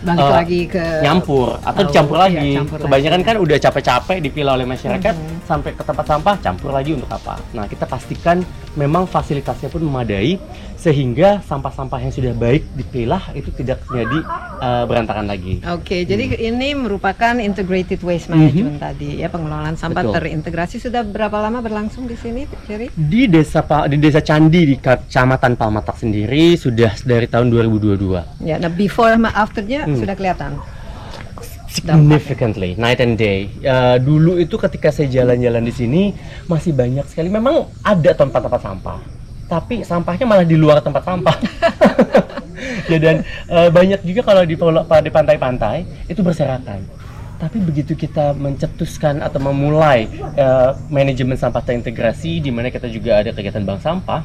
balik 0.00 0.20
eh, 0.20 0.32
lagi 0.34 0.60
ke 0.66 0.84
nyampur 1.00 1.48
atau 1.58 1.80
iya, 1.80 2.02
lagi. 2.18 2.50
campur 2.54 2.78
Kebanyakan 2.78 3.18
lagi. 3.18 3.28
kan 3.28 3.36
udah 3.38 3.56
capek-capek 3.58 4.18
dipilah 4.20 4.52
oleh 4.52 4.66
masyarakat 4.66 5.14
Mhm. 5.14 5.36
sampai 5.42 5.70
ke 5.72 5.82
tempat 5.82 6.04
sampah 6.04 6.34
campur 6.38 6.70
lagi 6.70 6.92
untuk 6.92 7.08
apa? 7.08 7.40
Nah, 7.50 7.64
kita 7.64 7.84
pastikan 7.84 8.44
memang 8.74 9.04
fasilitasnya 9.04 9.66
pun 9.66 9.80
memadai 9.80 10.36
sehingga 10.76 11.40
sampah-sampah 11.40 11.96
yang 11.98 12.12
sudah 12.12 12.32
baik 12.34 12.68
dipilah 12.70 13.32
itu 13.32 13.48
tidak 13.50 13.80
jadi 13.86 14.18
uh, 14.58 14.84
berantakan 14.84 15.24
lagi. 15.24 15.64
Oke, 15.66 16.04
jadi 16.04 16.24
Hmm. 16.26 16.48
ini 16.52 16.68
merupakan 16.74 17.34
integrated 17.34 17.98
waste 18.00 18.28
management 18.28 18.76
tadi 18.78 19.16
ya 19.16 19.28
pengelolaan 19.28 19.74
sampah. 19.74 19.96
Betul. 19.96 20.12
terintegrasi 20.14 20.76
sudah 20.78 21.00
berapa 21.02 21.38
lama 21.38 21.58
berlangsung 21.58 22.04
di 22.04 22.14
sini, 22.14 22.44
Jerry? 22.62 22.90
Di 22.90 23.24
desa 23.26 23.62
Pa- 23.62 23.86
di 23.86 23.96
desa 23.96 24.20
Candi 24.20 24.62
di 24.64 24.76
Kecamatan 24.76 25.54
Palmatak 25.54 25.96
sendiri 25.96 26.54
sudah 26.54 26.92
dari 27.00 27.24
tahun 27.24 27.48
2022. 27.48 28.20
Ya, 28.40 28.56
nah 28.56 28.68
before 28.68 29.08
sama 29.08 29.32
afternya 29.32 29.73
Hmm. 29.82 29.98
sudah 29.98 30.14
kelihatan. 30.14 30.52
significantly 31.74 32.78
night 32.78 33.02
and 33.02 33.18
day. 33.18 33.50
Uh, 33.66 33.98
dulu 33.98 34.38
itu 34.38 34.54
ketika 34.54 34.94
saya 34.94 35.10
jalan-jalan 35.10 35.58
di 35.66 35.74
sini 35.74 36.02
masih 36.46 36.70
banyak 36.70 37.02
sekali. 37.10 37.26
Memang 37.26 37.66
ada 37.82 38.14
tempat-tempat 38.14 38.62
sampah, 38.62 39.02
tapi 39.50 39.82
sampahnya 39.82 40.22
malah 40.22 40.46
di 40.46 40.54
luar 40.54 40.78
tempat 40.78 41.02
sampah. 41.02 41.34
ya 42.90 42.98
dan 43.02 43.26
uh, 43.50 43.68
banyak 43.74 44.06
juga 44.06 44.22
kalau 44.22 44.46
di 44.46 44.54
di 44.54 45.10
pantai-pantai 45.10 46.06
itu 46.06 46.22
berserakan. 46.22 46.86
Tapi 47.42 47.58
begitu 47.58 47.98
kita 47.98 48.38
mencetuskan 48.38 49.18
atau 49.18 49.42
memulai 49.42 50.06
uh, 50.38 50.78
manajemen 50.86 51.34
sampah 51.34 51.60
terintegrasi, 51.66 52.38
di 52.38 52.54
mana 52.54 52.70
kita 52.70 52.86
juga 52.86 53.18
ada 53.18 53.34
kegiatan 53.34 53.66
bank 53.66 53.82
sampah, 53.82 54.22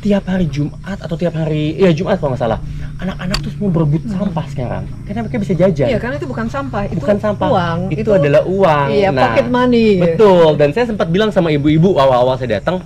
tiap 0.00 0.24
hari 0.26 0.48
Jumat 0.48 0.98
atau 0.98 1.14
tiap 1.14 1.36
hari 1.36 1.76
ya 1.76 1.92
Jumat 1.92 2.16
kalau 2.18 2.32
nggak 2.32 2.42
salah 2.42 2.60
anak-anak 3.00 3.38
tuh 3.40 3.50
semua 3.50 3.70
berebut 3.70 4.02
sampah 4.04 4.46
sekarang. 4.46 4.84
Karena 5.02 5.20
mereka 5.24 5.38
bisa 5.40 5.54
jajan. 5.54 5.86
Iya, 5.88 5.98
karena 5.98 6.14
itu 6.16 6.28
bukan 6.28 6.46
sampah, 6.46 6.84
itu 6.84 7.00
bukan 7.00 7.16
sampah. 7.16 7.48
uang, 7.48 7.78
itu, 7.90 8.10
adalah 8.10 8.42
uang. 8.44 8.86
Iya, 8.92 9.08
Nah, 9.08 9.22
pocket 9.24 9.46
money. 9.48 9.88
betul. 9.98 10.54
Dan 10.54 10.68
saya 10.70 10.84
sempat 10.84 11.08
bilang 11.08 11.32
sama 11.32 11.48
ibu-ibu 11.48 11.96
awal-awal 11.96 12.36
saya 12.36 12.60
datang 12.60 12.84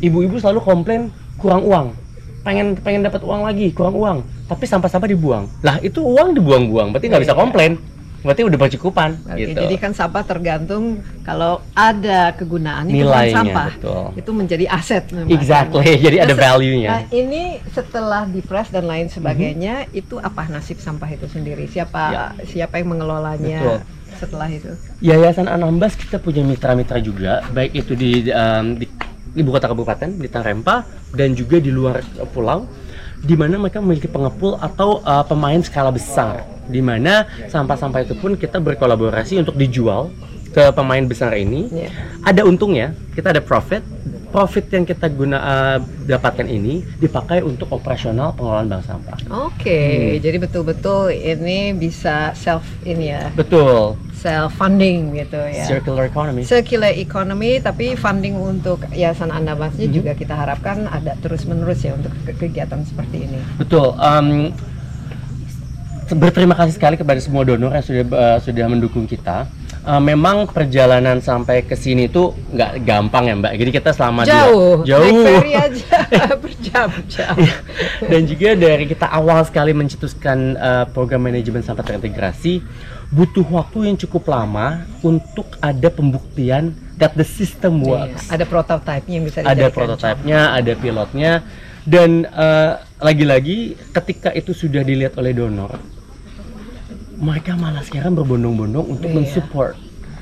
ibu-ibu 0.00 0.40
selalu 0.40 0.60
komplain 0.60 1.02
kurang 1.36 1.60
uang. 1.62 1.92
Pengen 2.40 2.72
pengen 2.74 3.04
dapat 3.04 3.20
uang 3.20 3.44
lagi 3.44 3.68
kurang 3.70 3.92
uang. 3.94 4.18
Tapi 4.48 4.64
sampah-sampah 4.64 5.06
dibuang. 5.06 5.44
Lah 5.60 5.76
itu 5.78 6.00
uang 6.00 6.32
dibuang-buang 6.32 6.90
berarti 6.90 7.06
nggak 7.06 7.22
bisa 7.22 7.36
Iya. 7.36 7.38
komplain 7.38 7.72
berarti 8.20 8.42
udah 8.44 8.58
bercukupan 8.58 9.10
gitu 9.32 9.56
jadi 9.56 9.74
kan 9.76 9.92
sampah 9.92 10.20
tergantung 10.22 11.00
kalau 11.20 11.64
ada 11.72 12.32
kegunaan 12.32 12.84
itu 12.86 13.00
bukan 13.00 13.16
Nilainya, 13.16 13.36
sampah. 13.36 13.68
betul. 13.72 14.04
Itu 14.14 14.30
menjadi 14.30 14.64
aset 14.68 15.04
memang. 15.08 15.32
exactly 15.32 15.88
jadi 16.04 16.16
ada 16.22 16.34
Nah, 16.34 16.40
value-nya 16.42 16.88
Nah, 16.90 17.02
ini 17.10 17.42
setelah 17.66 18.22
dipres 18.24 18.68
dan 18.68 18.84
lain 18.84 19.06
sebagainya, 19.06 19.88
itu 19.90 20.16
apa 20.16 20.46
nasib 20.46 20.76
sampah 20.76 21.08
itu 21.08 21.26
sendiri? 21.26 21.64
Siapa 21.64 22.02
Ya. 22.10 22.24
siapa 22.44 22.76
yang 22.76 22.92
mengelolanya 22.92 23.58
Betul. 23.58 23.78
setelah 24.16 24.48
itu? 24.48 24.72
Yayasan 25.00 25.46
Anambas 25.46 25.94
kita 25.94 26.16
punya 26.16 26.42
mitra-mitra 26.42 26.98
juga, 26.98 27.40
baik 27.48 27.72
itu 27.74 27.92
di, 27.94 28.10
um, 28.28 28.74
di 28.74 28.84
ibu 29.32 29.48
kota 29.48 29.64
kabupaten 29.64 30.10
di 30.12 30.26
Tarempa 30.26 30.82
dan 31.10 31.32
juga 31.32 31.56
di 31.56 31.70
luar 31.70 32.02
pulau, 32.28 32.66
di 33.20 33.34
mana 33.36 33.60
mereka 33.60 33.84
memiliki 33.84 34.08
pengepul 34.08 34.56
atau 34.56 35.04
uh, 35.04 35.24
pemain 35.24 35.60
skala 35.60 35.92
besar, 35.92 36.44
di 36.66 36.80
mana 36.80 37.28
sampah-sampah 37.52 38.00
itu 38.04 38.14
pun 38.16 38.34
kita 38.36 38.56
berkolaborasi 38.56 39.40
untuk 39.40 39.60
dijual 39.60 40.08
ke 40.50 40.72
pemain 40.74 41.04
besar 41.04 41.36
ini. 41.36 41.70
Iya. 41.70 41.90
Ada 42.26 42.42
untungnya, 42.48 42.96
kita 43.14 43.30
ada 43.36 43.42
profit. 43.44 43.84
Profit 44.30 44.70
yang 44.70 44.86
kita 44.86 45.10
guna 45.10 45.36
uh, 45.36 45.78
dapatkan 46.06 46.46
ini 46.46 46.86
dipakai 46.96 47.42
untuk 47.42 47.66
operasional 47.68 48.30
pengelolaan 48.30 48.70
bank 48.70 48.82
sampah. 48.84 49.18
Oke, 49.42 49.82
Hmm. 49.82 50.22
jadi 50.22 50.38
betul-betul 50.38 51.10
ini 51.10 51.74
bisa 51.74 52.30
self 52.32 52.62
ini 52.80 53.10
ya, 53.10 53.34
Betul, 53.34 53.98
self 54.14 54.54
funding 54.54 55.18
gitu 55.18 55.34
ya. 55.34 55.66
circular 55.66 56.06
economy. 56.06 56.46
Circular 56.46 56.94
economy, 56.94 57.58
tapi 57.58 57.94
funding 57.94 58.38
untuk 58.38 58.86
Yayasan 58.88 59.28
Andabasnya 59.28 59.84
Mhm. 59.84 59.92
juga 59.92 60.14
kita 60.14 60.32
harapkan 60.32 60.86
ada 60.86 61.18
terus-menerus 61.18 61.82
ya 61.82 61.92
untuk 61.92 62.14
ke- 62.22 62.38
kegiatan 62.38 62.86
seperti 62.86 63.26
ini. 63.26 63.42
Betul. 63.56 63.98
em, 63.98 64.54
berterima 66.12 66.54
kasih 66.54 66.74
sekali 66.74 66.94
kepada 66.94 67.18
semua 67.18 67.42
donor 67.42 67.70
yang 67.70 67.82
sudah 67.82 68.02
eh, 68.04 68.38
sudah 68.40 68.66
mendukung 68.66 69.06
kita. 69.06 69.50
Eh, 69.80 69.96
memang 69.96 70.44
perjalanan 70.44 71.24
sampai 71.24 71.64
ke 71.64 71.72
sini 71.72 72.04
tuh 72.04 72.36
nggak 72.52 72.84
gampang 72.84 73.32
ya 73.32 73.34
Mbak. 73.40 73.52
Jadi 73.56 73.70
kita 73.72 73.90
selama 73.96 74.28
dua- 74.28 74.28
Jauh, 74.28 74.74
jauh. 74.84 75.00
naik 75.08 75.24
ferry 75.24 75.52
aja 75.56 75.96
berjam-jam. 76.44 77.36
Dan 78.04 78.22
juga 78.28 78.48
dari 78.60 78.84
kita 78.84 79.08
awal 79.08 79.40
sekali 79.48 79.72
mencetuskan 79.72 80.38
eh, 80.52 80.84
program 80.92 81.24
manajemen 81.24 81.64
sampah 81.64 81.80
terintegrasi, 81.80 82.60
butuh 83.08 83.48
waktu 83.48 83.88
yang 83.88 83.96
cukup 83.96 84.28
lama 84.28 84.84
untuk 85.00 85.56
ada 85.64 85.88
pembuktian 85.88 86.76
that 87.00 87.16
the 87.16 87.24
system 87.24 87.80
works. 87.80 88.28
Iya, 88.28 88.36
ada 88.36 88.44
prototipenya 88.44 89.14
yang 89.16 89.24
bisa 89.24 89.38
ada 89.40 89.66
prototipenya, 89.72 90.40
ada 90.60 90.72
pilotnya, 90.76 91.32
dan 91.88 92.28
eh, 92.28 92.72
lagi-lagi 93.00 93.80
ketika 93.96 94.28
itu 94.36 94.52
sudah 94.52 94.84
dilihat 94.84 95.16
oleh 95.16 95.32
donor, 95.32 95.80
mereka 97.20 97.52
malah 97.54 97.84
sekarang 97.84 98.16
berbondong-bondong 98.16 98.86
untuk 98.90 99.06
Iya. 99.06 99.16
mensupport 99.16 99.74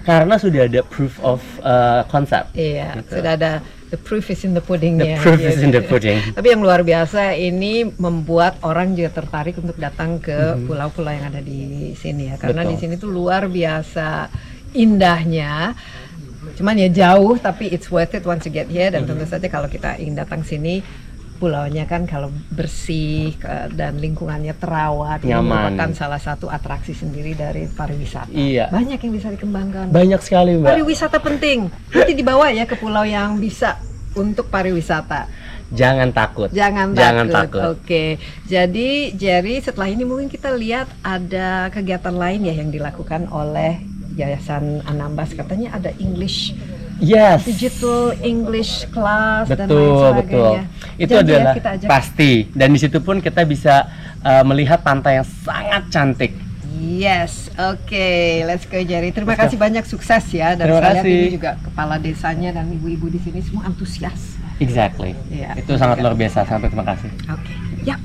karena 0.03 0.35
sudah 0.35 0.61
ada 0.65 0.81
proof 0.83 1.15
of 1.21 1.39
eh, 1.61 2.03
concept. 2.07 2.53
Iya, 2.53 2.99
Gitu. 2.99 3.17
sudah 3.17 3.33
ada 3.35 3.53
the 3.89 3.97
proof 3.97 4.29
is 4.29 4.43
in 4.43 4.53
the 4.53 4.61
pudding 4.61 4.99
The 4.99 5.15
ya. 5.15 5.19
proof 5.19 5.39
is 5.39 5.57
gitu. 5.57 5.65
in 5.65 5.71
the 5.71 5.81
pudding. 5.81 6.19
Tapi 6.37 6.47
yang 6.49 6.61
luar 6.61 6.83
biasa 6.83 7.33
ini 7.33 7.87
membuat 7.95 8.59
orang 8.61 8.93
juga 8.93 9.15
tertarik 9.15 9.57
untuk 9.57 9.77
datang 9.77 10.19
ke 10.19 10.37
pulau-pulau 10.65 11.09
yang 11.09 11.29
ada 11.29 11.39
di 11.39 11.93
sini 11.95 12.29
ya. 12.29 12.37
Karena 12.37 12.63
Mhm. 12.63 12.67
Betul. 12.67 12.73
di 12.73 12.77
sini 12.79 12.95
tuh 12.97 13.11
luar 13.11 13.47
biasa 13.47 14.29
indahnya. 14.75 15.73
Cuman 16.55 16.75
ya 16.75 16.89
jauh 16.89 17.37
tapi 17.37 17.69
it's 17.69 17.87
worth 17.87 18.13
it 18.13 18.25
once 18.25 18.43
you 18.43 18.51
get 18.51 18.67
here 18.67 18.89
dan 18.89 19.05
Mhm. 19.05 19.15
tentu 19.15 19.25
saja 19.25 19.47
kalau 19.47 19.69
kita 19.69 19.95
ingin 19.97 20.17
datang 20.17 20.41
sini 20.41 20.81
pulaunya 21.39 21.87
kan 21.87 22.05
kalau 22.05 22.29
bersih 22.51 23.33
dan 23.73 23.97
lingkungannya 23.97 24.53
terawat 24.53 25.23
Nyaman. 25.23 25.73
merupakan 25.73 25.91
salah 25.95 26.19
satu 26.19 26.51
atraksi 26.51 26.93
sendiri 26.93 27.33
dari 27.33 27.65
pariwisata. 27.65 28.29
Iya. 28.29 28.69
Banyak 28.69 28.99
yang 28.99 29.13
bisa 29.15 29.31
dikembangkan. 29.31 29.89
Banyak 29.89 30.21
sekali 30.21 30.59
mbak. 30.59 30.75
Pariwisata 30.75 31.23
penting. 31.23 31.71
Nanti 31.95 32.13
dibawa 32.13 32.51
ya 32.51 32.67
ke 32.67 32.75
pulau 32.75 33.07
yang 33.07 33.39
bisa 33.39 33.79
untuk 34.13 34.51
pariwisata. 34.51 35.31
Jangan 35.69 36.11
takut. 36.11 36.49
Jangan, 36.51 36.97
Jangan 36.97 37.27
takut. 37.29 37.61
takut. 37.63 37.63
Oke. 37.79 38.05
Jadi 38.45 39.15
Jerry 39.15 39.61
setelah 39.61 39.87
ini 39.87 40.03
mungkin 40.03 40.27
kita 40.27 40.51
lihat 40.51 40.91
ada 41.01 41.69
kegiatan 41.69 42.13
lain 42.13 42.43
ya 42.43 42.55
yang 42.57 42.69
dilakukan 42.69 43.29
oleh 43.31 43.79
Yayasan 44.17 44.83
Anambas 44.83 45.31
katanya 45.31 45.79
ada 45.79 45.95
English 45.97 46.51
Yes. 46.99 47.47
digital 47.47 48.11
English 48.27 48.91
class 48.91 49.47
dan 49.47 49.71
lain 49.71 49.79
Betul, 49.79 50.11
betul. 50.19 50.53
Itu 50.99 51.15
Janji 51.15 51.31
ya, 51.31 51.39
adalah 51.39 51.55
kita 51.55 51.71
ajak. 51.79 51.89
pasti. 51.89 52.31
Dan 52.51 52.69
di 52.75 52.79
situ 52.83 52.99
pun 52.99 53.23
kita 53.23 53.47
bisa 53.47 53.87
uh, 54.27 54.43
melihat 54.43 54.83
pantai 54.83 55.23
yang 55.23 55.27
sangat 55.47 55.87
cantik. 55.95 56.35
Yes, 56.79 57.51
oke, 57.59 58.11
let's 58.47 58.67
go 58.67 58.79
Jerry. 58.83 59.15
Terima 59.15 59.35
kasih 59.39 59.59
banyak 59.59 59.87
sukses 59.87 60.23
ya 60.35 60.59
dan 60.59 60.67
Terima 60.67 60.83
saya 60.83 60.93
lihat 60.99 61.07
kasih. 61.07 61.15
ini 61.15 61.31
juga 61.35 61.51
kepala 61.59 61.95
desanya 61.99 62.51
dan 62.55 62.71
ibu-ibu 62.71 63.07
di 63.11 63.19
sini 63.23 63.39
semua 63.43 63.67
antusias. 63.71 64.39
Exactly. 64.59 65.15
Iya. 65.31 65.55
Itu 65.59 65.79
sangat 65.79 66.03
luar 66.03 66.19
biasa. 66.19 66.43
Sampai 66.47 66.71
terima 66.71 66.87
kasih. 66.87 67.11
Oke, 67.31 67.55
ya. 67.87 67.99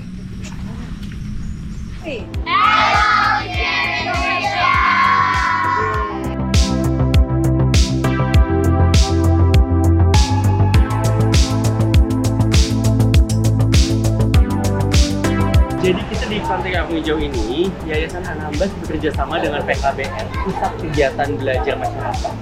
Jadi 15.84 16.00
kita 16.08 16.26
di 16.32 16.39
Pantai 16.39 16.72
Kampung 16.80 16.96
Hijau 16.96 17.19
ini, 17.19 17.67
Yayasan 17.84 18.24
Anambas 18.24 18.72
bekerja 18.80 19.12
sama 19.12 19.36
dengan 19.36 19.60
PKBN, 19.67 20.32
Pusat 20.32 20.72
Kegiatan 20.80 21.30
Belajar 21.36 21.76
Masyarakat 21.76 22.34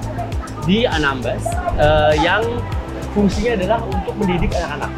di 0.69 0.86
Anambas, 0.86 1.41
eh, 1.73 2.21
yang 2.21 2.45
fungsinya 3.17 3.58
adalah 3.58 3.82
untuk 3.82 4.13
mendidik 4.21 4.54
anak-anak. 4.54 4.93